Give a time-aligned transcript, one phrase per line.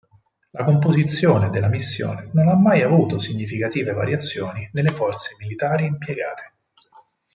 [0.53, 6.53] La composizione della missione non ha mai avuto significative variazioni nelle forze militari impiegate.